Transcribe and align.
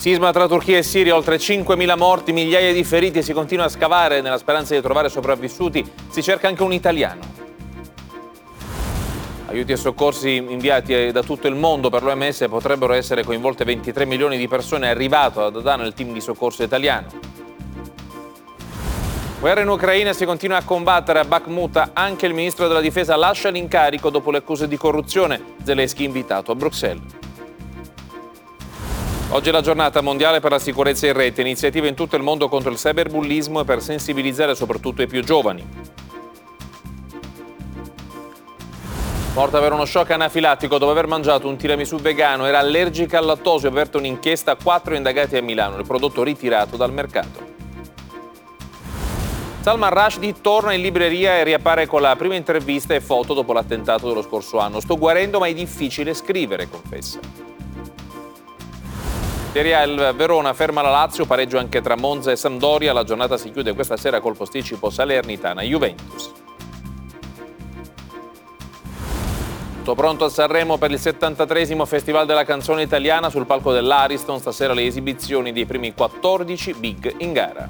Sisma 0.00 0.32
tra 0.32 0.48
Turchia 0.48 0.78
e 0.78 0.82
Siria, 0.82 1.14
oltre 1.14 1.36
5.000 1.36 1.94
morti, 1.98 2.32
migliaia 2.32 2.72
di 2.72 2.84
feriti, 2.84 3.22
si 3.22 3.34
continua 3.34 3.66
a 3.66 3.68
scavare 3.68 4.22
nella 4.22 4.38
speranza 4.38 4.74
di 4.74 4.80
trovare 4.80 5.10
sopravvissuti, 5.10 5.84
si 6.08 6.22
cerca 6.22 6.48
anche 6.48 6.62
un 6.62 6.72
italiano. 6.72 7.20
Aiuti 9.48 9.72
e 9.72 9.76
soccorsi 9.76 10.36
inviati 10.36 11.12
da 11.12 11.22
tutto 11.22 11.48
il 11.48 11.54
mondo 11.54 11.90
per 11.90 12.02
l'OMS 12.02 12.46
potrebbero 12.48 12.94
essere 12.94 13.24
coinvolte 13.24 13.64
23 13.64 14.06
milioni 14.06 14.38
di 14.38 14.48
persone, 14.48 14.86
è 14.86 14.88
arrivato 14.88 15.44
ad 15.44 15.56
Adana 15.56 15.84
il 15.84 15.92
team 15.92 16.14
di 16.14 16.20
soccorso 16.22 16.62
italiano. 16.62 17.08
Guerra 19.38 19.60
in 19.60 19.68
Ucraina 19.68 20.14
si 20.14 20.24
continua 20.24 20.56
a 20.56 20.64
combattere 20.64 21.18
a 21.18 21.24
Bakhmut, 21.26 21.90
anche 21.92 22.24
il 22.24 22.32
ministro 22.32 22.66
della 22.68 22.80
difesa 22.80 23.16
lascia 23.16 23.50
l'incarico 23.50 24.08
dopo 24.08 24.30
le 24.30 24.38
accuse 24.38 24.66
di 24.66 24.78
corruzione, 24.78 25.56
Zelensky 25.62 26.04
invitato 26.04 26.52
a 26.52 26.54
Bruxelles. 26.54 27.19
Oggi 29.32 29.50
è 29.50 29.52
la 29.52 29.60
giornata 29.60 30.00
mondiale 30.00 30.40
per 30.40 30.50
la 30.50 30.58
sicurezza 30.58 31.06
in 31.06 31.12
rete, 31.12 31.40
iniziative 31.40 31.86
in 31.86 31.94
tutto 31.94 32.16
il 32.16 32.22
mondo 32.22 32.48
contro 32.48 32.72
il 32.72 32.76
cyberbullismo 32.76 33.60
e 33.60 33.64
per 33.64 33.80
sensibilizzare 33.80 34.56
soprattutto 34.56 35.02
i 35.02 35.06
più 35.06 35.22
giovani. 35.22 35.64
Morta 39.32 39.60
per 39.60 39.72
uno 39.72 39.84
shock 39.84 40.10
anafilattico 40.10 40.78
dopo 40.78 40.90
aver 40.90 41.06
mangiato 41.06 41.46
un 41.46 41.56
tiramisù 41.56 41.98
vegano, 41.98 42.44
era 42.44 42.58
allergica 42.58 43.18
al 43.18 43.26
lattosio 43.26 43.68
e 43.68 43.70
aperta 43.70 43.98
un'inchiesta 43.98 44.50
a 44.50 44.56
quattro 44.60 44.96
indagati 44.96 45.36
a 45.36 45.42
Milano, 45.42 45.78
il 45.78 45.86
prodotto 45.86 46.24
ritirato 46.24 46.76
dal 46.76 46.92
mercato. 46.92 47.58
Salman 49.60 49.90
Rushdie 49.90 50.40
torna 50.40 50.72
in 50.72 50.80
libreria 50.82 51.36
e 51.36 51.44
riappare 51.44 51.86
con 51.86 52.00
la 52.00 52.16
prima 52.16 52.34
intervista 52.34 52.94
e 52.94 53.00
foto 53.00 53.32
dopo 53.32 53.52
l'attentato 53.52 54.08
dello 54.08 54.22
scorso 54.22 54.58
anno. 54.58 54.80
Sto 54.80 54.98
guarendo 54.98 55.38
ma 55.38 55.46
è 55.46 55.54
difficile 55.54 56.14
scrivere, 56.14 56.68
confessa. 56.68 57.49
Serie 59.52 59.74
A 59.74 59.82
il 59.82 60.12
Verona 60.14 60.52
ferma 60.54 60.80
la 60.80 60.90
Lazio, 60.90 61.26
pareggio 61.26 61.58
anche 61.58 61.80
tra 61.80 61.96
Monza 61.96 62.30
e 62.30 62.36
Sampdoria. 62.36 62.92
La 62.92 63.02
giornata 63.02 63.36
si 63.36 63.50
chiude 63.50 63.74
questa 63.74 63.96
sera 63.96 64.20
col 64.20 64.36
posticipo 64.36 64.90
Salernitana-Juventus. 64.90 66.30
Tutto 69.78 69.94
pronto 69.96 70.26
a 70.26 70.28
Sanremo 70.28 70.78
per 70.78 70.92
il 70.92 71.00
73 71.00 71.84
Festival 71.84 72.26
della 72.26 72.44
canzone 72.44 72.82
italiana 72.82 73.28
sul 73.28 73.44
palco 73.44 73.72
dell'Ariston. 73.72 74.38
Stasera 74.38 74.72
le 74.72 74.86
esibizioni 74.86 75.50
dei 75.50 75.66
primi 75.66 75.94
14 75.94 76.74
big 76.74 77.14
in 77.18 77.32
gara. 77.32 77.68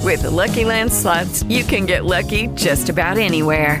With 0.00 0.20
the 0.20 0.30
Lucky 0.30 0.62
Land 0.62 0.92
slots, 0.92 1.44
you 1.48 1.64
can 1.64 1.86
get 1.86 2.04
lucky 2.04 2.48
just 2.54 2.88
about 2.88 3.18
anywhere. 3.18 3.80